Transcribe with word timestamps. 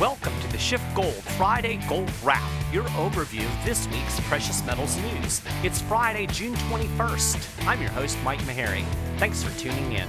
Welcome 0.00 0.32
to 0.40 0.48
the 0.48 0.58
Shift 0.58 0.82
Gold 0.92 1.14
Friday 1.14 1.78
Gold 1.88 2.10
Wrap, 2.24 2.42
your 2.72 2.82
overview 2.82 3.44
of 3.44 3.64
this 3.64 3.86
week's 3.90 4.18
precious 4.22 4.66
metals 4.66 4.96
news. 4.96 5.40
It's 5.62 5.80
Friday, 5.82 6.26
June 6.26 6.56
21st. 6.56 7.64
I'm 7.68 7.80
your 7.80 7.92
host, 7.92 8.18
Mike 8.24 8.40
Maharrey. 8.40 8.84
Thanks 9.18 9.44
for 9.44 9.56
tuning 9.56 9.92
in. 9.92 10.08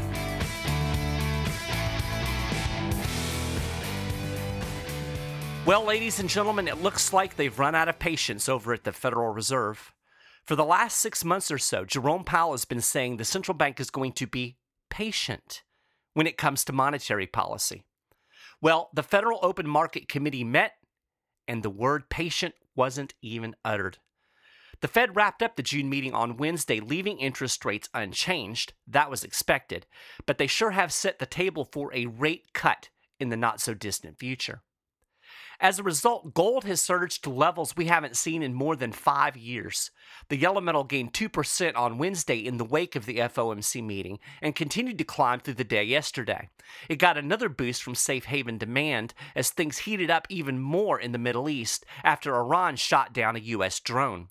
Well, 5.68 5.84
ladies 5.86 6.20
and 6.20 6.30
gentlemen, 6.30 6.68
it 6.68 6.82
looks 6.82 7.14
like 7.14 7.36
they've 7.36 7.60
run 7.60 7.76
out 7.76 7.88
of 7.88 8.00
patience 8.00 8.50
over 8.50 8.74
at 8.74 8.86
the 8.86 8.92
Federal 8.92 9.32
Reserve. 9.32 9.94
For 10.46 10.56
the 10.56 10.66
last 10.66 10.98
six 10.98 11.24
months 11.24 11.52
or 11.52 11.60
so, 11.60 11.86
Jerome 11.86 12.24
Powell 12.24 12.54
has 12.54 12.66
been 12.66 12.82
saying 12.82 13.18
the 13.18 13.24
central 13.24 13.56
bank 13.56 13.80
is 13.80 13.92
going 13.92 14.14
to 14.14 14.26
be 14.26 14.58
patient 14.90 15.62
when 16.16 16.26
it 16.26 16.40
comes 16.40 16.66
to 16.66 16.74
monetary 16.74 17.28
policy. 17.28 17.84
Well, 18.62 18.90
the 18.94 19.04
Federal 19.04 19.40
Open 19.42 19.68
Market 19.68 20.08
Committee 20.08 20.44
met, 20.44 20.74
and 21.48 21.62
the 21.62 21.70
word 21.70 22.10
patient 22.10 22.56
wasn't 22.76 23.14
even 23.22 23.56
uttered. 23.64 23.98
The 24.82 24.88
Fed 24.88 25.16
wrapped 25.16 25.42
up 25.42 25.56
the 25.56 25.64
June 25.64 25.90
meeting 25.90 26.14
on 26.14 26.38
Wednesday, 26.38 26.80
leaving 26.80 27.20
interest 27.20 27.64
rates 27.64 27.90
unchanged. 27.94 28.74
That 28.88 29.10
was 29.10 29.24
expected, 29.24 29.86
but 30.26 30.38
they 30.38 30.48
sure 30.48 30.72
have 30.72 30.92
set 30.92 31.20
the 31.20 31.26
table 31.26 31.66
for 31.66 31.94
a 31.94 32.08
rate 32.08 32.54
cut 32.54 32.90
in 33.20 33.30
the 33.30 33.38
not 33.38 33.62
so 33.62 33.74
distant 33.74 34.20
future. 34.20 34.64
As 35.60 35.80
a 35.80 35.84
result, 35.84 36.34
gold 36.34 36.66
has 36.66 36.82
surged 36.82 37.24
to 37.24 37.30
levels 37.30 37.76
we 37.76 37.86
haven't 37.86 38.18
seen 38.18 38.44
in 38.44 38.54
more 38.54 38.76
than 38.76 38.92
five 38.92 39.38
years. 39.38 39.92
The 40.30 40.38
yellow 40.38 40.62
metal 40.62 40.84
gained 40.84 41.14
2% 41.14 41.76
on 41.76 41.98
Wednesday 41.98 42.38
in 42.38 42.58
the 42.58 42.66
wake 42.66 42.96
of 42.96 43.06
the 43.06 43.18
FOMC 43.18 43.84
meeting 43.84 44.20
and 44.42 44.56
continued 44.56 44.98
to 44.98 45.04
climb 45.04 45.40
through 45.40 45.54
the 45.56 45.64
day 45.64 45.84
yesterday. 45.84 46.50
It 46.90 46.98
got 46.98 47.18
another 47.18 47.50
boost 47.50 47.84
from 47.84 47.96
safe 47.96 48.26
haven 48.26 48.58
demand 48.58 49.14
as 49.36 49.50
things 49.50 49.80
heated 49.80 50.10
up 50.10 50.28
even 50.30 50.60
more 50.60 51.00
in 51.00 51.12
the 51.12 51.18
Middle 51.18 51.48
East 51.48 51.86
after 52.04 52.36
Iran 52.36 52.76
shot 52.76 53.14
down 53.14 53.36
a 53.36 53.40
U.S. 53.40 53.80
drone. 53.80 54.28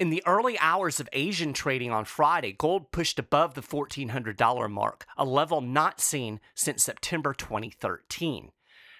In 0.00 0.10
the 0.10 0.24
early 0.26 0.58
hours 0.58 0.98
of 0.98 1.08
Asian 1.12 1.52
trading 1.52 1.92
on 1.92 2.04
Friday, 2.04 2.52
gold 2.52 2.90
pushed 2.90 3.20
above 3.20 3.54
the 3.54 3.62
$1,400 3.62 4.70
mark, 4.70 5.06
a 5.16 5.24
level 5.24 5.60
not 5.60 6.00
seen 6.00 6.40
since 6.54 6.82
September 6.82 7.32
2013. 7.32 8.50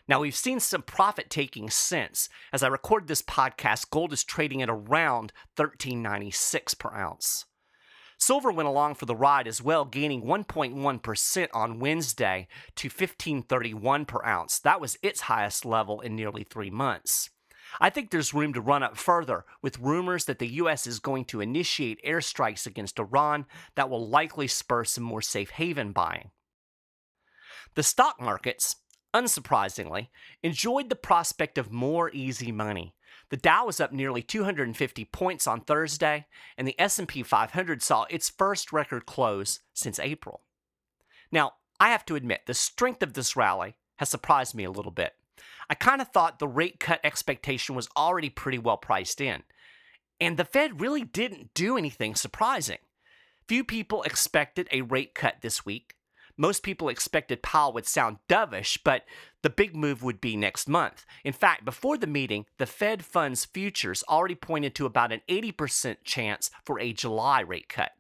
Now, 0.07 0.21
we've 0.21 0.37
seen 0.37 0.61
some 0.61 0.83
profit 0.83 1.31
taking 1.31 1.71
since. 1.71 2.29
As 2.53 2.63
I 2.63 2.69
record 2.69 3.07
this 3.07 3.23
podcast, 3.23 3.91
gold 3.91 4.13
is 4.13 4.23
trading 4.23 4.61
at 4.61 4.69
around 4.69 5.33
1396 5.57 6.75
per 6.75 6.93
ounce. 6.95 7.47
Silver 8.19 8.53
went 8.53 8.69
along 8.69 8.95
for 8.95 9.07
the 9.07 9.17
ride 9.17 9.49
as 9.49 9.63
well, 9.63 9.85
gaining 9.85 10.23
1.1% 10.23 11.49
on 11.53 11.81
Wednesday 11.81 12.49
to 12.77 12.89
1531 12.89 14.05
per 14.05 14.25
ounce. 14.25 14.59
That 14.59 14.81
was 14.81 14.99
its 15.03 15.23
highest 15.23 15.65
level 15.65 16.01
in 16.01 16.15
nearly 16.15 16.45
three 16.45 16.71
months. 16.71 17.31
I 17.81 17.91
think 17.91 18.11
there's 18.11 18.35
room 18.35 18.53
to 18.53 18.61
run 18.61 18.83
up 18.83 18.97
further 18.97 19.45
with 19.63 19.81
rumors 19.81 20.27
that 20.27 20.39
the 20.39 20.49
U.S. 20.49 20.87
is 20.87 21.01
going 21.01 21.25
to 21.27 21.41
initiate 21.41 22.05
airstrikes 22.05 22.67
against 22.67 23.01
Iran 23.01 23.47
that 23.75 23.91
will 23.91 24.09
likely 24.09 24.47
spur 24.47 24.85
some 24.85 25.05
more 25.05 25.23
safe 25.23 25.51
haven 25.51 25.93
buying. 25.93 26.31
The 27.75 27.83
stock 27.83 28.21
markets, 28.21 28.77
unsurprisingly, 29.15 30.09
enjoyed 30.43 30.91
the 30.91 30.97
prospect 30.97 31.57
of 31.57 31.73
more 31.73 32.11
easy 32.13 32.53
money. 32.53 32.95
The 33.31 33.37
Dow 33.37 33.67
was 33.67 33.81
up 33.81 33.93
nearly 33.93 34.23
250 34.23 35.05
points 35.07 35.47
on 35.47 35.61
Thursday, 35.61 36.27
and 36.59 36.69
the 36.69 36.79
S&P 36.79 37.23
500 37.23 37.83
saw 37.83 38.05
its 38.11 38.29
first 38.29 38.73
record 38.73 39.07
close 39.07 39.61
since 39.73 39.99
April. 39.99 40.43
Now, 41.33 41.55
I 41.81 41.91
have 41.91 42.05
to 42.07 42.17
admit, 42.17 42.43
the 42.47 42.55
strength 42.55 43.03
of 43.03 43.15
this 43.15 43.37
rally 43.37 43.77
has 43.97 44.09
surprised 44.09 44.55
me 44.55 44.65
a 44.65 44.71
little 44.71 44.93
bit. 44.93 45.15
I 45.69 45.75
kind 45.75 46.01
of 46.01 46.09
thought 46.09 46.39
the 46.39 46.49
rate 46.49 46.79
cut 46.79 47.01
expectation 47.03 47.75
was 47.75 47.89
already 47.97 48.31
pretty 48.31 48.59
well 48.59 48.77
priced 48.77 49.21
in. 49.21 49.43
And 50.21 50.37
the 50.37 50.45
Fed 50.45 50.81
really 50.81 51.03
didn't 51.03 51.55
do 51.55 51.77
anything 51.77 52.15
surprising. 52.15 52.79
Few 53.49 53.65
people 53.65 54.03
expected 54.03 54.69
a 54.71 54.83
rate 54.83 55.15
cut 55.15 55.37
this 55.41 55.67
week, 55.67 55.95
most 56.37 56.63
people 56.63 56.89
expected 56.89 57.43
Powell 57.43 57.73
would 57.75 57.87
sound 57.87 58.19
dovish, 58.29 58.79
but 58.83 59.05
the 59.43 59.51
big 59.51 59.77
move 59.77 60.03
would 60.03 60.21
be 60.21 60.37
next 60.37 60.69
month. 60.69 61.05
In 61.25 61.33
fact, 61.33 61.65
before 61.65 61.97
the 61.97 62.07
meeting, 62.07 62.47
the 62.59 62.67
Fed 62.67 63.05
funds 63.05 63.45
futures 63.45 64.03
already 64.09 64.35
pointed 64.35 64.75
to 64.75 64.87
about 64.87 65.13
an 65.13 65.21
80% 65.29 65.99
chance 66.05 66.51
for 66.65 66.81
a 66.81 66.93
July 66.93 67.41
rate 67.41 67.69
cut. 67.69 67.93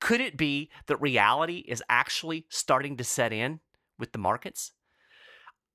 Could 0.00 0.20
it 0.20 0.36
be 0.36 0.70
that 0.86 1.00
reality 1.00 1.64
is 1.66 1.82
actually 1.88 2.46
starting 2.48 2.96
to 2.96 3.04
set 3.04 3.32
in 3.32 3.60
with 3.98 4.12
the 4.12 4.18
markets? 4.18 4.72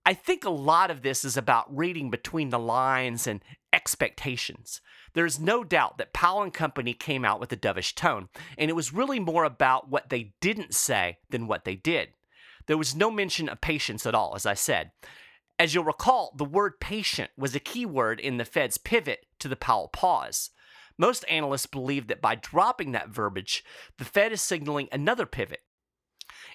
I 0.09 0.15
think 0.15 0.43
a 0.43 0.49
lot 0.49 0.89
of 0.89 1.03
this 1.03 1.23
is 1.23 1.37
about 1.37 1.77
reading 1.77 2.09
between 2.09 2.49
the 2.49 2.57
lines 2.57 3.27
and 3.27 3.43
expectations. 3.71 4.81
There's 5.13 5.39
no 5.39 5.63
doubt 5.63 5.99
that 5.99 6.13
Powell 6.13 6.41
and 6.41 6.51
Company 6.51 6.95
came 6.95 7.23
out 7.23 7.39
with 7.39 7.53
a 7.53 7.55
dovish 7.55 7.93
tone, 7.93 8.29
and 8.57 8.71
it 8.71 8.75
was 8.75 8.91
really 8.91 9.19
more 9.19 9.43
about 9.43 9.87
what 9.87 10.09
they 10.09 10.33
didn't 10.41 10.73
say 10.73 11.19
than 11.29 11.45
what 11.45 11.63
they 11.63 11.75
did. 11.75 12.09
There 12.65 12.75
was 12.75 12.95
no 12.95 13.11
mention 13.11 13.47
of 13.49 13.61
patience 13.61 14.07
at 14.07 14.15
all, 14.15 14.33
as 14.35 14.47
I 14.47 14.55
said. 14.55 14.89
As 15.59 15.75
you'll 15.75 15.83
recall, 15.83 16.33
the 16.35 16.43
word 16.43 16.79
patient 16.79 17.29
was 17.37 17.53
a 17.53 17.59
key 17.59 17.85
word 17.85 18.19
in 18.19 18.37
the 18.37 18.45
Fed's 18.45 18.79
pivot 18.79 19.27
to 19.37 19.47
the 19.47 19.55
Powell 19.55 19.89
pause. 19.89 20.49
Most 20.97 21.23
analysts 21.29 21.67
believe 21.67 22.07
that 22.07 22.19
by 22.19 22.33
dropping 22.33 22.93
that 22.93 23.09
verbiage, 23.09 23.63
the 23.99 24.05
Fed 24.05 24.31
is 24.31 24.41
signaling 24.41 24.89
another 24.91 25.27
pivot 25.27 25.61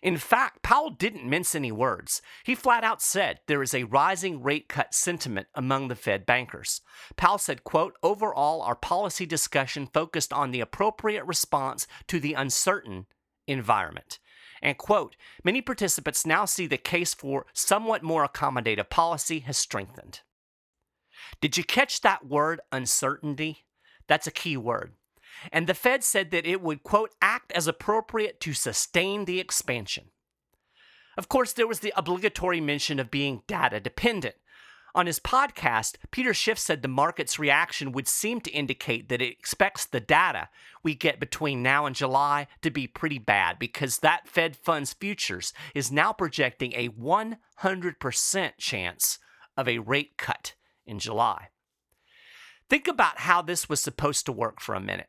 in 0.04 0.19
fact, 0.19 0.62
Powell 0.62 0.91
didn't 0.91 1.28
mince 1.28 1.54
any 1.54 1.72
words. 1.72 2.20
He 2.44 2.54
flat 2.54 2.84
out 2.84 3.00
said 3.00 3.41
there 3.47 3.62
is 3.62 3.72
a 3.72 3.84
rising 3.84 4.42
rate 4.42 4.69
cut 4.69 4.92
sentiment 4.92 5.47
among 5.54 5.88
the 5.88 5.97
Fed 5.97 6.26
bankers. 6.26 6.82
Powell 7.16 7.38
said, 7.38 7.65
quote, 7.65 7.94
overall, 8.03 8.60
our 8.60 8.76
policy 8.76 9.25
discussion 9.25 9.87
focused 9.87 10.31
on 10.31 10.50
the 10.50 10.60
appropriate 10.60 11.25
response 11.25 11.87
to 12.09 12.20
the 12.20 12.34
uncertain 12.34 13.06
environment. 13.47 14.19
And 14.60 14.76
quote, 14.76 15.16
many 15.43 15.62
participants 15.62 16.26
now 16.26 16.44
see 16.44 16.66
the 16.66 16.76
case 16.76 17.14
for 17.14 17.47
somewhat 17.54 18.03
more 18.03 18.28
accommodative 18.28 18.91
policy 18.91 19.38
has 19.41 19.56
strengthened. 19.56 20.20
Did 21.41 21.56
you 21.56 21.64
catch 21.64 22.03
that 22.03 22.26
word 22.26 22.60
uncertainty? 22.70 23.64
That's 24.06 24.26
a 24.26 24.31
key 24.31 24.59
word. 24.59 24.93
And 25.52 25.66
the 25.66 25.74
Fed 25.74 26.04
said 26.04 26.30
that 26.30 26.46
it 26.46 26.60
would, 26.60 26.82
quote, 26.82 27.10
act 27.20 27.52
as 27.52 27.66
appropriate 27.66 28.40
to 28.40 28.52
sustain 28.52 29.24
the 29.24 29.40
expansion. 29.40 30.10
Of 31.16 31.28
course, 31.28 31.52
there 31.52 31.66
was 31.66 31.80
the 31.80 31.92
obligatory 31.96 32.60
mention 32.60 32.98
of 32.98 33.10
being 33.10 33.42
data 33.46 33.80
dependent. 33.80 34.34
On 34.96 35.06
his 35.06 35.18
podcast, 35.18 35.96
Peter 36.12 36.32
Schiff 36.32 36.58
said 36.58 36.82
the 36.82 36.88
market's 36.88 37.38
reaction 37.38 37.90
would 37.90 38.06
seem 38.06 38.40
to 38.42 38.50
indicate 38.52 39.08
that 39.08 39.20
it 39.20 39.32
expects 39.32 39.84
the 39.84 39.98
data 39.98 40.48
we 40.84 40.94
get 40.94 41.18
between 41.18 41.64
now 41.64 41.84
and 41.84 41.96
July 41.96 42.46
to 42.62 42.70
be 42.70 42.86
pretty 42.86 43.18
bad 43.18 43.58
because 43.58 43.98
that 43.98 44.28
Fed 44.28 44.54
funds 44.56 44.92
futures 44.92 45.52
is 45.74 45.90
now 45.90 46.12
projecting 46.12 46.72
a 46.74 46.90
100% 46.90 48.52
chance 48.56 49.18
of 49.56 49.68
a 49.68 49.78
rate 49.78 50.16
cut 50.16 50.54
in 50.86 51.00
July. 51.00 51.48
Think 52.70 52.86
about 52.86 53.20
how 53.20 53.42
this 53.42 53.68
was 53.68 53.80
supposed 53.80 54.26
to 54.26 54.32
work 54.32 54.60
for 54.60 54.76
a 54.76 54.80
minute. 54.80 55.08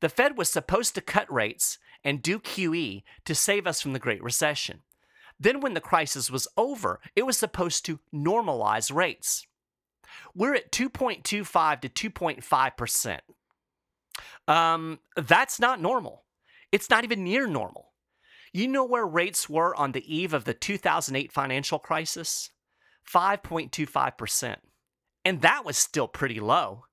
The 0.00 0.08
Fed 0.08 0.36
was 0.36 0.50
supposed 0.50 0.94
to 0.94 1.00
cut 1.00 1.32
rates 1.32 1.78
and 2.04 2.22
do 2.22 2.38
QE 2.38 3.02
to 3.24 3.34
save 3.34 3.66
us 3.66 3.80
from 3.80 3.92
the 3.92 3.98
Great 3.98 4.22
Recession. 4.22 4.82
Then, 5.38 5.60
when 5.60 5.74
the 5.74 5.80
crisis 5.80 6.30
was 6.30 6.48
over, 6.56 7.00
it 7.14 7.26
was 7.26 7.36
supposed 7.36 7.84
to 7.86 8.00
normalize 8.14 8.94
rates. 8.94 9.46
We're 10.34 10.54
at 10.54 10.72
2.25 10.72 11.80
to 11.80 12.10
2.5%. 12.10 13.20
Um, 14.48 15.00
that's 15.16 15.60
not 15.60 15.80
normal. 15.80 16.24
It's 16.72 16.88
not 16.88 17.04
even 17.04 17.24
near 17.24 17.46
normal. 17.46 17.92
You 18.52 18.68
know 18.68 18.84
where 18.84 19.06
rates 19.06 19.48
were 19.48 19.74
on 19.76 19.92
the 19.92 20.14
eve 20.14 20.32
of 20.32 20.44
the 20.44 20.54
2008 20.54 21.32
financial 21.32 21.78
crisis? 21.78 22.50
5.25%. 23.12 24.56
And 25.24 25.42
that 25.42 25.64
was 25.64 25.76
still 25.76 26.08
pretty 26.08 26.40
low. 26.40 26.84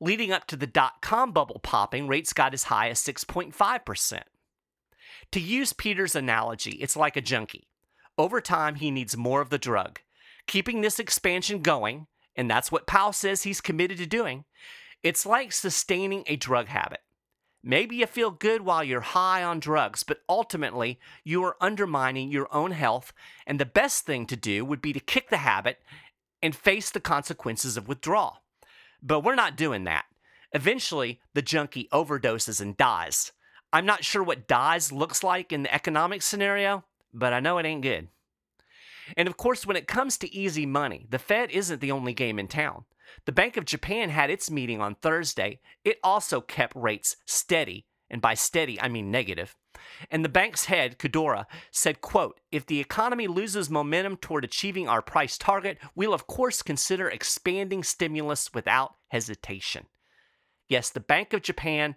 Leading 0.00 0.32
up 0.32 0.46
to 0.46 0.56
the 0.56 0.66
dot 0.66 1.00
com 1.00 1.32
bubble 1.32 1.60
popping, 1.60 2.08
rates 2.08 2.32
got 2.32 2.54
as 2.54 2.64
high 2.64 2.88
as 2.88 3.02
6.5%. 3.02 4.22
To 5.32 5.40
use 5.40 5.72
Peter's 5.72 6.16
analogy, 6.16 6.72
it's 6.72 6.96
like 6.96 7.16
a 7.16 7.20
junkie. 7.20 7.68
Over 8.18 8.40
time, 8.40 8.76
he 8.76 8.90
needs 8.90 9.16
more 9.16 9.40
of 9.40 9.50
the 9.50 9.58
drug. 9.58 10.00
Keeping 10.46 10.80
this 10.80 10.98
expansion 10.98 11.62
going, 11.62 12.06
and 12.36 12.50
that's 12.50 12.70
what 12.70 12.86
Powell 12.86 13.12
says 13.12 13.42
he's 13.42 13.60
committed 13.60 13.98
to 13.98 14.06
doing, 14.06 14.44
it's 15.02 15.26
like 15.26 15.52
sustaining 15.52 16.24
a 16.26 16.36
drug 16.36 16.68
habit. 16.68 17.00
Maybe 17.62 17.96
you 17.96 18.06
feel 18.06 18.30
good 18.30 18.60
while 18.60 18.84
you're 18.84 19.00
high 19.00 19.42
on 19.42 19.58
drugs, 19.58 20.02
but 20.02 20.20
ultimately 20.28 21.00
you 21.24 21.42
are 21.44 21.56
undermining 21.60 22.30
your 22.30 22.46
own 22.54 22.72
health, 22.72 23.12
and 23.46 23.58
the 23.58 23.64
best 23.64 24.04
thing 24.04 24.26
to 24.26 24.36
do 24.36 24.64
would 24.64 24.82
be 24.82 24.92
to 24.92 25.00
kick 25.00 25.30
the 25.30 25.38
habit 25.38 25.78
and 26.42 26.54
face 26.54 26.90
the 26.90 27.00
consequences 27.00 27.78
of 27.78 27.88
withdrawal. 27.88 28.43
But 29.04 29.20
we're 29.20 29.34
not 29.34 29.56
doing 29.56 29.84
that. 29.84 30.06
Eventually, 30.52 31.20
the 31.34 31.42
junkie 31.42 31.88
overdoses 31.92 32.60
and 32.60 32.76
dies. 32.76 33.32
I'm 33.72 33.84
not 33.84 34.04
sure 34.04 34.22
what 34.22 34.48
dies 34.48 34.92
looks 34.92 35.22
like 35.22 35.52
in 35.52 35.64
the 35.64 35.74
economic 35.74 36.22
scenario, 36.22 36.84
but 37.12 37.32
I 37.32 37.40
know 37.40 37.58
it 37.58 37.66
ain't 37.66 37.82
good. 37.82 38.08
And 39.16 39.28
of 39.28 39.36
course, 39.36 39.66
when 39.66 39.76
it 39.76 39.86
comes 39.86 40.16
to 40.18 40.34
easy 40.34 40.64
money, 40.64 41.06
the 41.10 41.18
Fed 41.18 41.50
isn't 41.50 41.80
the 41.80 41.92
only 41.92 42.14
game 42.14 42.38
in 42.38 42.48
town. 42.48 42.84
The 43.26 43.32
Bank 43.32 43.56
of 43.58 43.66
Japan 43.66 44.08
had 44.08 44.30
its 44.30 44.50
meeting 44.50 44.80
on 44.80 44.94
Thursday. 44.94 45.60
It 45.84 45.98
also 46.02 46.40
kept 46.40 46.74
rates 46.74 47.16
steady, 47.26 47.84
and 48.08 48.22
by 48.22 48.34
steady, 48.34 48.80
I 48.80 48.88
mean 48.88 49.10
negative. 49.10 49.54
And 50.10 50.24
the 50.24 50.28
bank's 50.28 50.66
head, 50.66 50.98
Kuroda, 50.98 51.46
said, 51.70 52.00
quote, 52.00 52.40
if 52.50 52.66
the 52.66 52.80
economy 52.80 53.26
loses 53.26 53.70
momentum 53.70 54.16
toward 54.16 54.44
achieving 54.44 54.88
our 54.88 55.02
price 55.02 55.38
target, 55.38 55.78
we'll 55.94 56.14
of 56.14 56.26
course 56.26 56.62
consider 56.62 57.08
expanding 57.08 57.82
stimulus 57.82 58.52
without 58.52 58.94
hesitation. 59.08 59.86
Yes, 60.68 60.90
the 60.90 61.00
Bank 61.00 61.32
of 61.32 61.42
Japan 61.42 61.94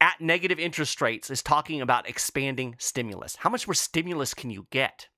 at 0.00 0.20
negative 0.20 0.58
interest 0.58 1.00
rates 1.00 1.30
is 1.30 1.42
talking 1.42 1.80
about 1.80 2.08
expanding 2.08 2.74
stimulus. 2.78 3.36
How 3.36 3.50
much 3.50 3.66
more 3.66 3.74
stimulus 3.74 4.34
can 4.34 4.50
you 4.50 4.66
get? 4.70 5.08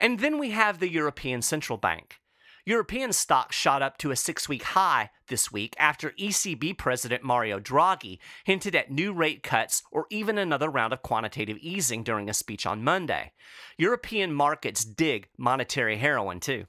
And 0.00 0.20
then 0.20 0.38
we 0.38 0.50
have 0.50 0.78
the 0.78 0.88
European 0.88 1.42
Central 1.42 1.78
Bank. 1.78 2.20
European 2.66 3.12
stocks 3.12 3.54
shot 3.54 3.82
up 3.82 3.98
to 3.98 4.10
a 4.10 4.16
six 4.16 4.48
week 4.48 4.62
high 4.62 5.10
this 5.28 5.52
week 5.52 5.74
after 5.78 6.12
ECB 6.12 6.78
President 6.78 7.22
Mario 7.22 7.60
Draghi 7.60 8.18
hinted 8.44 8.74
at 8.74 8.90
new 8.90 9.12
rate 9.12 9.42
cuts 9.42 9.82
or 9.92 10.06
even 10.08 10.38
another 10.38 10.70
round 10.70 10.94
of 10.94 11.02
quantitative 11.02 11.58
easing 11.58 12.02
during 12.02 12.30
a 12.30 12.34
speech 12.34 12.64
on 12.64 12.82
Monday. 12.82 13.32
European 13.76 14.32
markets 14.32 14.82
dig 14.82 15.28
monetary 15.36 15.98
heroin, 15.98 16.40
too. 16.40 16.64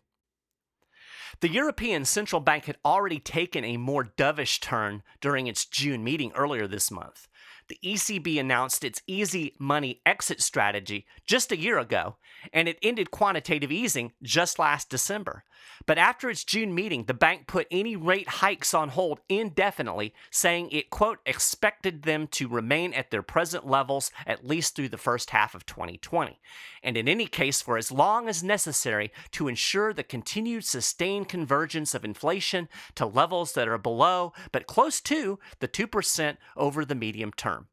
The 1.41 1.49
European 1.49 2.05
Central 2.05 2.39
Bank 2.39 2.65
had 2.65 2.77
already 2.85 3.19
taken 3.19 3.65
a 3.65 3.77
more 3.77 4.05
dovish 4.05 4.59
turn 4.61 5.03
during 5.19 5.47
its 5.47 5.65
June 5.65 6.03
meeting 6.03 6.31
earlier 6.33 6.67
this 6.67 6.89
month 6.89 7.27
the 7.67 7.79
ECB 7.83 8.39
announced 8.39 8.83
its 8.83 9.01
easy 9.07 9.55
money 9.59 10.01
exit 10.05 10.41
strategy 10.41 11.05
just 11.25 11.51
a 11.51 11.57
year 11.57 11.79
ago, 11.79 12.17
and 12.53 12.67
it 12.67 12.77
ended 12.83 13.11
quantitative 13.11 13.71
easing 13.71 14.11
just 14.21 14.59
last 14.59 14.89
December. 14.89 15.43
But 15.87 15.97
after 15.97 16.29
its 16.29 16.43
June 16.43 16.75
meeting, 16.75 17.05
the 17.05 17.13
bank 17.13 17.47
put 17.47 17.67
any 17.71 17.95
rate 17.95 18.27
hikes 18.27 18.73
on 18.73 18.89
hold 18.89 19.19
indefinitely, 19.27 20.13
saying 20.29 20.69
it, 20.71 20.91
quote, 20.91 21.19
expected 21.25 22.03
them 22.03 22.27
to 22.27 22.47
remain 22.47 22.93
at 22.93 23.09
their 23.09 23.23
present 23.23 23.65
levels 23.65 24.11
at 24.27 24.45
least 24.45 24.75
through 24.75 24.89
the 24.89 24.97
first 24.97 25.31
half 25.31 25.55
of 25.55 25.65
2020, 25.65 26.39
and 26.83 26.97
in 26.97 27.07
any 27.07 27.25
case 27.25 27.61
for 27.61 27.77
as 27.77 27.91
long 27.91 28.29
as 28.29 28.43
necessary 28.43 29.11
to 29.31 29.47
ensure 29.47 29.91
the 29.91 30.03
continued 30.03 30.65
sustained 30.65 31.24
convergence 31.25 31.93
of 31.93 32.05
inflation 32.05 32.69
to 32.95 33.05
levels 33.05 33.53
that 33.53 33.67
are 33.67 33.77
below 33.77 34.33
but 34.51 34.67
close 34.67 35.01
to 35.01 35.39
the 35.59 35.67
2% 35.67 36.37
over 36.55 36.85
the 36.85 36.95
medium 36.95 37.31
term. 37.33 37.67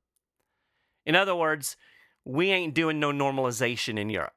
In 1.04 1.14
other 1.14 1.34
words, 1.34 1.76
we 2.24 2.50
ain't 2.50 2.74
doing 2.74 3.00
no 3.00 3.10
normalization 3.10 3.98
in 3.98 4.10
Europe. 4.10 4.34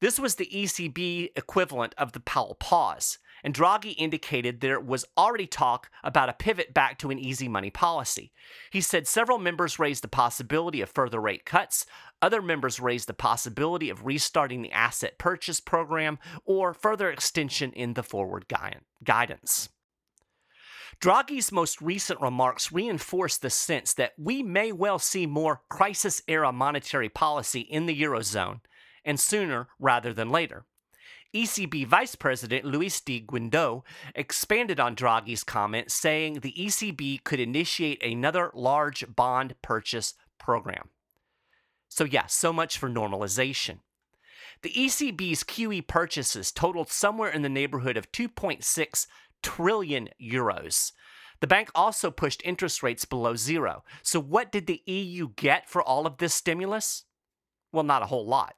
This 0.00 0.18
was 0.18 0.34
the 0.34 0.50
ECB 0.52 1.30
equivalent 1.36 1.94
of 1.96 2.12
the 2.12 2.20
Powell 2.20 2.56
pause, 2.58 3.18
and 3.42 3.54
Draghi 3.54 3.94
indicated 3.98 4.60
there 4.60 4.80
was 4.80 5.04
already 5.16 5.46
talk 5.46 5.90
about 6.04 6.28
a 6.28 6.34
pivot 6.34 6.72
back 6.72 6.98
to 6.98 7.10
an 7.10 7.18
easy 7.18 7.48
money 7.48 7.70
policy. 7.70 8.32
He 8.70 8.80
said 8.80 9.06
several 9.06 9.38
members 9.38 9.78
raised 9.78 10.04
the 10.04 10.08
possibility 10.08 10.80
of 10.80 10.90
further 10.90 11.20
rate 11.20 11.44
cuts, 11.44 11.86
other 12.20 12.40
members 12.40 12.78
raised 12.78 13.08
the 13.08 13.14
possibility 13.14 13.90
of 13.90 14.06
restarting 14.06 14.62
the 14.62 14.72
asset 14.72 15.18
purchase 15.18 15.60
program 15.60 16.18
or 16.44 16.72
further 16.72 17.10
extension 17.10 17.72
in 17.72 17.94
the 17.94 18.02
forward 18.02 18.46
guidance. 19.02 19.68
Draghi's 21.00 21.50
most 21.50 21.82
recent 21.82 22.20
remarks 22.20 22.70
reinforce 22.70 23.36
the 23.36 23.50
sense 23.50 23.92
that 23.94 24.12
we 24.16 24.40
may 24.40 24.70
well 24.70 25.00
see 25.00 25.26
more 25.26 25.62
crisis 25.68 26.22
era 26.28 26.52
monetary 26.52 27.08
policy 27.08 27.60
in 27.60 27.86
the 27.86 28.02
Eurozone, 28.02 28.60
and 29.04 29.18
sooner 29.18 29.66
rather 29.80 30.12
than 30.12 30.30
later. 30.30 30.64
ECB 31.34 31.86
Vice 31.86 32.14
President 32.14 32.64
Luis 32.64 33.00
de 33.00 33.20
Guindos 33.20 33.82
expanded 34.14 34.78
on 34.78 34.94
Draghi's 34.94 35.44
comment, 35.44 35.90
saying 35.90 36.40
the 36.40 36.54
ECB 36.58 37.24
could 37.24 37.40
initiate 37.40 38.02
another 38.02 38.50
large 38.54 39.04
bond 39.14 39.54
purchase 39.62 40.14
program. 40.38 40.90
So, 41.88 42.04
yeah, 42.04 42.26
so 42.26 42.52
much 42.52 42.78
for 42.78 42.88
normalization. 42.88 43.78
The 44.62 44.72
ECB's 44.72 45.42
QE 45.42 45.86
purchases 45.86 46.52
totaled 46.52 46.90
somewhere 46.90 47.30
in 47.30 47.42
the 47.42 47.48
neighborhood 47.48 47.96
of 47.96 48.12
2.6 48.12 49.06
trillion 49.42 50.08
euros. 50.22 50.92
The 51.40 51.46
bank 51.46 51.70
also 51.74 52.10
pushed 52.10 52.40
interest 52.44 52.82
rates 52.82 53.04
below 53.04 53.34
zero. 53.34 53.82
So, 54.02 54.20
what 54.20 54.52
did 54.52 54.66
the 54.66 54.82
EU 54.86 55.30
get 55.34 55.68
for 55.68 55.82
all 55.82 56.06
of 56.06 56.18
this 56.18 56.34
stimulus? 56.34 57.04
Well, 57.72 57.84
not 57.84 58.02
a 58.02 58.06
whole 58.06 58.26
lot. 58.26 58.54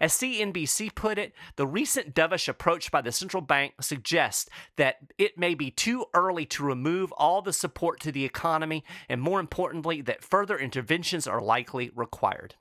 As 0.00 0.12
CNBC 0.12 0.94
put 0.94 1.18
it, 1.18 1.32
the 1.56 1.66
recent 1.66 2.14
dovish 2.14 2.48
approach 2.48 2.90
by 2.90 3.00
the 3.00 3.12
central 3.12 3.40
bank 3.40 3.74
suggests 3.80 4.48
that 4.76 4.96
it 5.18 5.38
may 5.38 5.54
be 5.54 5.70
too 5.70 6.06
early 6.14 6.44
to 6.46 6.64
remove 6.64 7.12
all 7.12 7.42
the 7.42 7.52
support 7.52 8.00
to 8.00 8.12
the 8.12 8.24
economy, 8.24 8.84
and 9.08 9.20
more 9.20 9.40
importantly, 9.40 10.02
that 10.02 10.24
further 10.24 10.58
interventions 10.58 11.26
are 11.26 11.40
likely 11.40 11.90
required. 11.94 12.56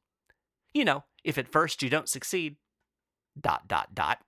You 0.74 0.86
know, 0.86 1.04
if 1.24 1.38
at 1.38 1.52
first 1.52 1.81
you 1.84 1.90
don't 1.90 2.10
succeed, 2.10 2.57
dot, 3.40 3.68
dot, 3.68 3.94
dot. 3.94 4.19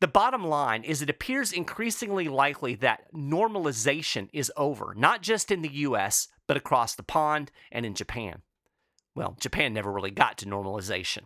The 0.00 0.08
bottom 0.08 0.44
line 0.44 0.84
is 0.84 1.00
it 1.00 1.08
appears 1.08 1.52
increasingly 1.52 2.28
likely 2.28 2.74
that 2.76 3.12
normalization 3.14 4.28
is 4.32 4.52
over, 4.56 4.92
not 4.96 5.22
just 5.22 5.50
in 5.50 5.62
the 5.62 5.72
US, 5.72 6.28
but 6.46 6.56
across 6.56 6.94
the 6.94 7.02
pond 7.02 7.50
and 7.72 7.86
in 7.86 7.94
Japan. 7.94 8.42
Well, 9.16 9.36
Japan 9.40 9.72
never 9.72 9.90
really 9.90 10.12
got 10.12 10.38
to 10.38 10.46
normalization. 10.46 11.24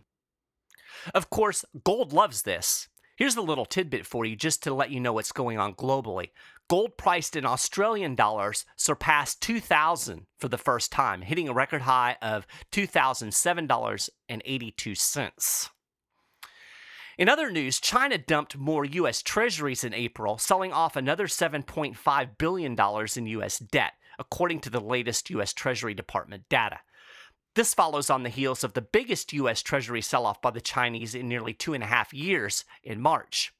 Of 1.13 1.29
course, 1.29 1.63
gold 1.83 2.13
loves 2.13 2.43
this. 2.43 2.87
Here's 3.17 3.35
a 3.35 3.41
little 3.41 3.65
tidbit 3.65 4.05
for 4.05 4.23
you 4.25 4.37
just 4.37 4.63
to 4.63 4.73
let 4.73 4.91
you 4.91 5.01
know 5.01 5.13
what's 5.13 5.33
going 5.33 5.59
on 5.59 5.75
globally. 5.75 6.29
Gold 6.69 6.97
priced 6.97 7.35
in 7.35 7.45
Australian 7.45 8.15
dollars 8.15 8.65
surpassed 8.77 9.41
2000 9.41 10.25
for 10.39 10.47
the 10.47 10.57
first 10.57 10.89
time, 10.91 11.21
hitting 11.21 11.49
a 11.49 11.53
record 11.53 11.81
high 11.81 12.15
of 12.21 12.47
$2007.82. 12.71 15.69
In 17.17 17.27
other 17.27 17.51
news, 17.51 17.81
China 17.81 18.17
dumped 18.17 18.57
more 18.57 18.85
U.S. 18.85 19.21
treasuries 19.21 19.83
in 19.83 19.93
April, 19.93 20.37
selling 20.37 20.71
off 20.71 20.95
another 20.95 21.27
$7.5 21.27 22.37
billion 22.37 22.77
in 23.17 23.25
U.S. 23.27 23.59
debt, 23.59 23.91
according 24.17 24.61
to 24.61 24.69
the 24.69 24.79
latest 24.79 25.29
U.S. 25.31 25.51
Treasury 25.51 25.93
Department 25.93 26.43
data. 26.49 26.79
This 27.53 27.73
follows 27.73 28.09
on 28.09 28.23
the 28.23 28.29
heels 28.29 28.63
of 28.63 28.73
the 28.73 28.81
biggest 28.81 29.33
U.S. 29.33 29.61
Treasury 29.61 30.01
sell 30.01 30.25
off 30.25 30.41
by 30.41 30.51
the 30.51 30.61
Chinese 30.61 31.13
in 31.13 31.27
nearly 31.27 31.53
two 31.53 31.73
and 31.73 31.83
a 31.83 31.87
half 31.87 32.13
years 32.13 32.63
in 32.81 33.01
March. 33.01 33.53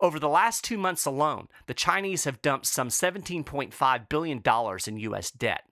Over 0.00 0.18
the 0.18 0.28
last 0.28 0.64
two 0.64 0.76
months 0.76 1.06
alone, 1.06 1.46
the 1.66 1.74
Chinese 1.74 2.24
have 2.24 2.42
dumped 2.42 2.66
some 2.66 2.88
$17.5 2.88 4.08
billion 4.08 4.42
in 4.86 4.96
U.S. 4.98 5.30
debt. 5.30 5.62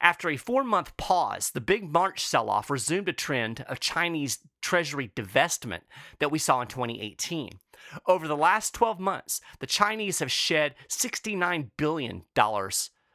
After 0.00 0.30
a 0.30 0.36
four 0.36 0.64
month 0.64 0.96
pause, 0.96 1.50
the 1.50 1.60
big 1.60 1.92
March 1.92 2.24
sell 2.24 2.48
off 2.48 2.70
resumed 2.70 3.08
a 3.08 3.12
trend 3.12 3.64
of 3.68 3.78
Chinese 3.78 4.38
treasury 4.62 5.12
divestment 5.14 5.82
that 6.20 6.30
we 6.30 6.38
saw 6.38 6.62
in 6.62 6.68
2018. 6.68 7.58
Over 8.06 8.26
the 8.26 8.36
last 8.36 8.74
12 8.74 8.98
months, 8.98 9.40
the 9.60 9.66
Chinese 9.66 10.20
have 10.20 10.32
shed 10.32 10.74
$69 10.88 11.70
billion 11.76 12.22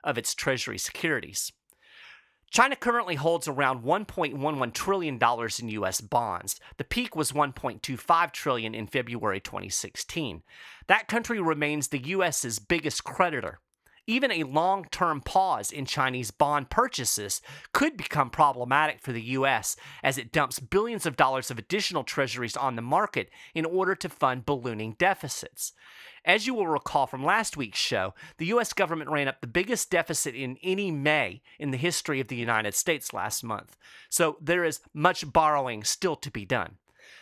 of 0.03 0.17
its 0.17 0.35
treasury 0.35 0.77
securities. 0.77 1.51
China 2.49 2.75
currently 2.75 3.15
holds 3.15 3.47
around 3.47 3.83
$1.11 3.83 4.73
trillion 4.73 5.19
in 5.59 5.69
US 5.69 6.01
bonds. 6.01 6.59
The 6.77 6.83
peak 6.83 7.15
was 7.15 7.31
1.25 7.33 8.31
trillion 8.31 8.73
in 8.73 8.87
February 8.87 9.39
2016. 9.39 10.43
That 10.87 11.07
country 11.07 11.41
remains 11.41 11.89
the 11.89 11.99
US's 11.99 12.59
biggest 12.59 13.03
creditor 13.03 13.59
even 14.07 14.31
a 14.31 14.43
long 14.43 14.85
term 14.85 15.21
pause 15.21 15.71
in 15.71 15.85
Chinese 15.85 16.31
bond 16.31 16.69
purchases 16.69 17.41
could 17.73 17.97
become 17.97 18.29
problematic 18.29 19.01
for 19.01 19.11
the 19.11 19.21
U.S. 19.21 19.75
as 20.01 20.17
it 20.17 20.31
dumps 20.31 20.59
billions 20.59 21.05
of 21.05 21.17
dollars 21.17 21.51
of 21.51 21.59
additional 21.59 22.03
treasuries 22.03 22.57
on 22.57 22.75
the 22.75 22.81
market 22.81 23.29
in 23.53 23.65
order 23.65 23.93
to 23.95 24.09
fund 24.09 24.45
ballooning 24.45 24.95
deficits. 24.97 25.73
As 26.25 26.47
you 26.47 26.53
will 26.53 26.67
recall 26.67 27.07
from 27.07 27.23
last 27.23 27.55
week's 27.55 27.79
show, 27.79 28.13
the 28.37 28.47
U.S. 28.47 28.73
government 28.73 29.09
ran 29.09 29.27
up 29.27 29.39
the 29.39 29.47
biggest 29.47 29.89
deficit 29.89 30.35
in 30.35 30.57
any 30.63 30.91
May 30.91 31.41
in 31.59 31.71
the 31.71 31.77
history 31.77 32.19
of 32.19 32.27
the 32.27 32.35
United 32.35 32.73
States 32.73 33.13
last 33.13 33.43
month. 33.43 33.77
So 34.09 34.37
there 34.41 34.65
is 34.65 34.81
much 34.93 35.31
borrowing 35.31 35.83
still 35.83 36.15
to 36.17 36.31
be 36.31 36.45
done. 36.45 36.77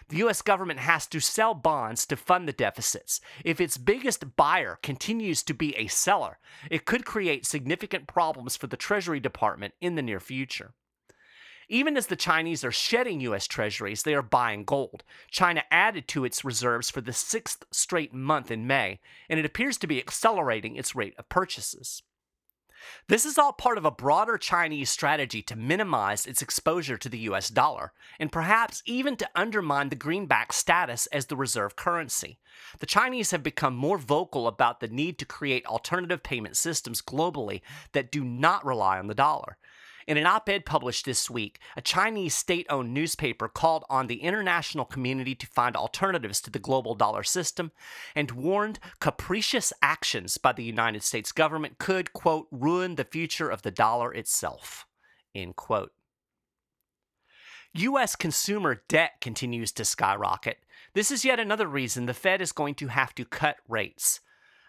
The 0.09 0.17
U.S. 0.17 0.41
government 0.41 0.79
has 0.79 1.07
to 1.07 1.19
sell 1.19 1.53
bonds 1.53 2.05
to 2.07 2.15
fund 2.15 2.47
the 2.47 2.53
deficits. 2.53 3.21
If 3.43 3.59
its 3.59 3.77
biggest 3.77 4.35
buyer 4.35 4.77
continues 4.81 5.43
to 5.43 5.53
be 5.53 5.75
a 5.75 5.87
seller, 5.87 6.39
it 6.69 6.85
could 6.85 7.05
create 7.05 7.45
significant 7.45 8.07
problems 8.07 8.55
for 8.55 8.67
the 8.67 8.77
Treasury 8.77 9.19
Department 9.19 9.73
in 9.81 9.95
the 9.95 10.01
near 10.01 10.19
future. 10.19 10.73
Even 11.67 11.97
as 11.97 12.07
the 12.07 12.15
Chinese 12.15 12.63
are 12.63 12.71
shedding 12.71 13.19
U.S. 13.21 13.47
treasuries, 13.47 14.03
they 14.03 14.13
are 14.13 14.21
buying 14.21 14.63
gold. 14.65 15.03
China 15.31 15.63
added 15.71 16.07
to 16.09 16.25
its 16.25 16.45
reserves 16.45 16.89
for 16.89 17.01
the 17.01 17.13
sixth 17.13 17.65
straight 17.71 18.13
month 18.13 18.51
in 18.51 18.67
May, 18.67 18.99
and 19.29 19.39
it 19.39 19.45
appears 19.45 19.77
to 19.79 19.87
be 19.87 19.99
accelerating 19.99 20.75
its 20.75 20.95
rate 20.95 21.15
of 21.17 21.27
purchases. 21.27 22.03
This 23.07 23.25
is 23.25 23.37
all 23.37 23.53
part 23.53 23.77
of 23.77 23.85
a 23.85 23.91
broader 23.91 24.37
Chinese 24.37 24.89
strategy 24.89 25.41
to 25.43 25.55
minimize 25.55 26.25
its 26.25 26.41
exposure 26.41 26.97
to 26.97 27.09
the 27.09 27.19
US 27.19 27.49
dollar, 27.49 27.93
and 28.19 28.31
perhaps 28.31 28.81
even 28.85 29.15
to 29.17 29.29
undermine 29.35 29.89
the 29.89 29.95
greenback's 29.95 30.55
status 30.55 31.05
as 31.07 31.27
the 31.27 31.35
reserve 31.35 31.75
currency. 31.75 32.39
The 32.79 32.85
Chinese 32.85 33.31
have 33.31 33.43
become 33.43 33.75
more 33.75 33.97
vocal 33.97 34.47
about 34.47 34.79
the 34.79 34.87
need 34.87 35.17
to 35.19 35.25
create 35.25 35.65
alternative 35.65 36.23
payment 36.23 36.57
systems 36.57 37.01
globally 37.01 37.61
that 37.93 38.11
do 38.11 38.23
not 38.23 38.65
rely 38.65 38.99
on 38.99 39.07
the 39.07 39.15
dollar. 39.15 39.57
In 40.07 40.17
an 40.17 40.27
op 40.27 40.47
ed 40.49 40.65
published 40.65 41.05
this 41.05 41.31
week, 41.31 41.59
a 41.75 41.81
Chinese 41.81 42.35
state 42.35 42.67
owned 42.69 42.93
newspaper 42.93 43.47
called 43.47 43.83
on 43.89 44.05
the 44.05 44.21
international 44.21 44.85
community 44.85 45.33
to 45.33 45.47
find 45.47 45.75
alternatives 45.75 46.39
to 46.41 46.51
the 46.51 46.59
global 46.59 46.93
dollar 46.93 47.23
system 47.23 47.71
and 48.15 48.31
warned 48.31 48.79
capricious 48.99 49.73
actions 49.81 50.37
by 50.37 50.53
the 50.53 50.63
United 50.63 51.01
States 51.01 51.31
government 51.31 51.79
could, 51.79 52.13
quote, 52.13 52.47
ruin 52.51 52.95
the 52.95 53.03
future 53.03 53.49
of 53.49 53.63
the 53.63 53.71
dollar 53.71 54.13
itself, 54.13 54.85
end 55.33 55.55
quote. 55.55 55.91
U.S. 57.73 58.15
consumer 58.15 58.83
debt 58.87 59.19
continues 59.19 59.71
to 59.73 59.83
skyrocket. 59.83 60.59
This 60.93 61.09
is 61.09 61.25
yet 61.25 61.39
another 61.39 61.67
reason 61.67 62.05
the 62.05 62.13
Fed 62.13 62.41
is 62.41 62.51
going 62.51 62.75
to 62.75 62.87
have 62.87 63.13
to 63.15 63.25
cut 63.25 63.57
rates. 63.67 64.21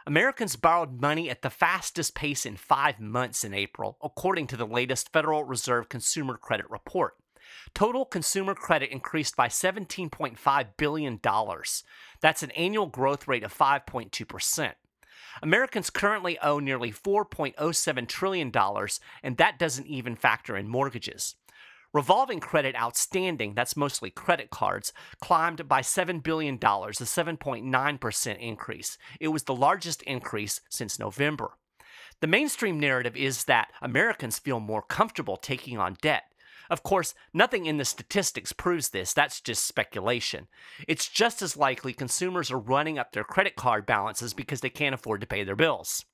Americans 0.08 0.54
borrowed 0.54 1.00
money 1.00 1.28
at 1.28 1.42
the 1.42 1.50
fastest 1.50 2.14
pace 2.14 2.46
in 2.46 2.56
five 2.56 3.00
months 3.00 3.42
in 3.42 3.52
April, 3.52 3.98
according 4.00 4.46
to 4.46 4.56
the 4.56 4.66
latest 4.66 5.12
Federal 5.12 5.42
Reserve 5.42 5.88
Consumer 5.88 6.36
Credit 6.36 6.70
Report. 6.70 7.14
Total 7.74 8.04
consumer 8.04 8.54
credit 8.54 8.92
increased 8.92 9.34
by 9.34 9.48
$17.5 9.48 10.66
billion. 10.76 11.20
That's 12.20 12.42
an 12.44 12.50
annual 12.52 12.86
growth 12.86 13.26
rate 13.26 13.42
of 13.42 13.52
5.2%. 13.56 14.74
Americans 15.42 15.90
currently 15.90 16.38
owe 16.38 16.60
nearly 16.60 16.92
$4.07 16.92 18.08
trillion, 18.08 18.52
and 19.24 19.36
that 19.36 19.58
doesn't 19.58 19.88
even 19.88 20.14
factor 20.14 20.56
in 20.56 20.68
mortgages. 20.68 21.34
Revolving 21.96 22.40
credit 22.40 22.76
outstanding, 22.76 23.54
that's 23.54 23.74
mostly 23.74 24.10
credit 24.10 24.50
cards, 24.50 24.92
climbed 25.22 25.66
by 25.66 25.80
$7 25.80 26.22
billion, 26.22 26.56
a 26.56 26.58
7.9% 26.58 28.38
increase. 28.38 28.98
It 29.18 29.28
was 29.28 29.44
the 29.44 29.54
largest 29.54 30.02
increase 30.02 30.60
since 30.68 30.98
November. 30.98 31.52
The 32.20 32.26
mainstream 32.26 32.78
narrative 32.78 33.16
is 33.16 33.44
that 33.44 33.68
Americans 33.80 34.38
feel 34.38 34.60
more 34.60 34.82
comfortable 34.82 35.38
taking 35.38 35.78
on 35.78 35.96
debt. 36.02 36.24
Of 36.68 36.82
course, 36.82 37.14
nothing 37.32 37.64
in 37.64 37.78
the 37.78 37.84
statistics 37.86 38.52
proves 38.52 38.90
this, 38.90 39.14
that's 39.14 39.40
just 39.40 39.64
speculation. 39.66 40.48
It's 40.86 41.08
just 41.08 41.40
as 41.40 41.56
likely 41.56 41.94
consumers 41.94 42.50
are 42.50 42.58
running 42.58 42.98
up 42.98 43.12
their 43.12 43.24
credit 43.24 43.56
card 43.56 43.86
balances 43.86 44.34
because 44.34 44.60
they 44.60 44.68
can't 44.68 44.94
afford 44.94 45.22
to 45.22 45.26
pay 45.26 45.44
their 45.44 45.56
bills. 45.56 46.04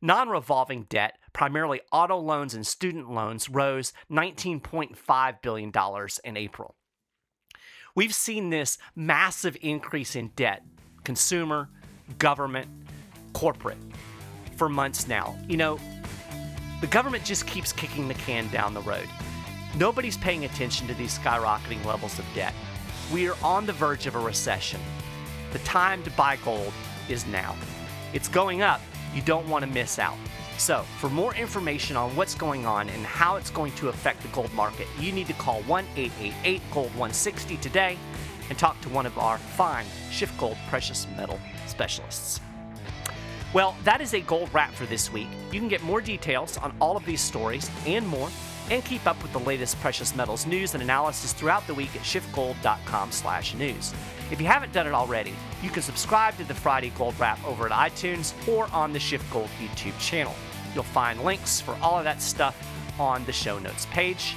Non 0.00 0.28
revolving 0.28 0.84
debt, 0.84 1.18
primarily 1.32 1.80
auto 1.90 2.16
loans 2.18 2.54
and 2.54 2.66
student 2.66 3.10
loans, 3.10 3.48
rose 3.48 3.92
$19.5 4.10 5.42
billion 5.42 5.72
in 6.24 6.36
April. 6.36 6.76
We've 7.96 8.14
seen 8.14 8.50
this 8.50 8.78
massive 8.94 9.56
increase 9.60 10.14
in 10.14 10.28
debt, 10.36 10.62
consumer, 11.02 11.68
government, 12.18 12.68
corporate, 13.32 13.78
for 14.56 14.68
months 14.68 15.08
now. 15.08 15.36
You 15.48 15.56
know, 15.56 15.80
the 16.80 16.86
government 16.86 17.24
just 17.24 17.48
keeps 17.48 17.72
kicking 17.72 18.06
the 18.06 18.14
can 18.14 18.48
down 18.52 18.74
the 18.74 18.82
road. 18.82 19.08
Nobody's 19.76 20.16
paying 20.16 20.44
attention 20.44 20.86
to 20.86 20.94
these 20.94 21.18
skyrocketing 21.18 21.84
levels 21.84 22.20
of 22.20 22.24
debt. 22.36 22.54
We 23.12 23.28
are 23.28 23.36
on 23.42 23.66
the 23.66 23.72
verge 23.72 24.06
of 24.06 24.14
a 24.14 24.20
recession. 24.20 24.80
The 25.52 25.58
time 25.60 26.04
to 26.04 26.10
buy 26.12 26.36
gold 26.44 26.72
is 27.08 27.26
now. 27.26 27.56
It's 28.12 28.28
going 28.28 28.62
up, 28.62 28.80
you 29.14 29.22
don't 29.22 29.48
want 29.48 29.64
to 29.64 29.70
miss 29.70 29.98
out. 29.98 30.16
So, 30.58 30.82
for 30.98 31.08
more 31.08 31.34
information 31.34 31.96
on 31.96 32.14
what's 32.16 32.34
going 32.34 32.66
on 32.66 32.88
and 32.88 33.06
how 33.06 33.36
it's 33.36 33.50
going 33.50 33.72
to 33.74 33.88
affect 33.88 34.22
the 34.22 34.28
gold 34.28 34.52
market, 34.54 34.88
you 34.98 35.12
need 35.12 35.28
to 35.28 35.32
call 35.34 35.62
1 35.62 35.84
888 35.96 36.62
Gold 36.72 36.86
160 36.88 37.56
today 37.58 37.96
and 38.48 38.58
talk 38.58 38.80
to 38.80 38.88
one 38.88 39.06
of 39.06 39.16
our 39.18 39.38
fine 39.38 39.86
Schiff 40.10 40.32
SchiffGold 40.32 40.56
precious 40.68 41.06
metal 41.16 41.38
specialists. 41.66 42.40
Well, 43.54 43.76
that 43.84 44.00
is 44.00 44.14
a 44.14 44.20
gold 44.20 44.50
wrap 44.52 44.72
for 44.72 44.84
this 44.86 45.12
week. 45.12 45.28
You 45.52 45.58
can 45.58 45.68
get 45.68 45.82
more 45.82 46.00
details 46.00 46.58
on 46.58 46.74
all 46.80 46.96
of 46.96 47.04
these 47.06 47.20
stories 47.20 47.70
and 47.86 48.06
more 48.06 48.28
and 48.70 48.84
keep 48.84 49.06
up 49.06 49.20
with 49.22 49.32
the 49.32 49.40
latest 49.40 49.80
precious 49.80 50.14
metals 50.14 50.46
news 50.46 50.74
and 50.74 50.82
analysis 50.82 51.32
throughout 51.32 51.66
the 51.66 51.74
week 51.74 51.94
at 51.96 52.02
schiffgold.com/news. 52.02 53.94
If 54.30 54.40
you 54.40 54.46
haven't 54.46 54.72
done 54.72 54.86
it 54.86 54.92
already, 54.92 55.34
you 55.62 55.70
can 55.70 55.82
subscribe 55.82 56.36
to 56.36 56.44
the 56.44 56.54
Friday 56.54 56.90
Gold 56.90 57.18
Wrap 57.18 57.42
over 57.46 57.66
at 57.66 57.72
iTunes 57.72 58.34
or 58.46 58.70
on 58.72 58.92
the 58.92 58.98
SchiffGold 58.98 59.48
YouTube 59.58 59.98
channel. 59.98 60.34
You'll 60.74 60.84
find 60.84 61.24
links 61.24 61.60
for 61.60 61.76
all 61.80 61.96
of 61.98 62.04
that 62.04 62.20
stuff 62.20 62.56
on 63.00 63.24
the 63.24 63.32
show 63.32 63.58
notes 63.58 63.86
page. 63.86 64.34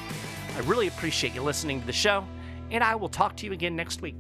I 0.56 0.60
really 0.62 0.88
appreciate 0.88 1.34
you 1.36 1.42
listening 1.42 1.82
to 1.82 1.86
the 1.86 1.94
show, 1.94 2.26
and 2.72 2.84
I 2.84 2.96
will 2.96 3.10
talk 3.10 3.36
to 3.38 3.46
you 3.46 3.52
again 3.52 3.76
next 3.76 4.02
week. 4.02 4.16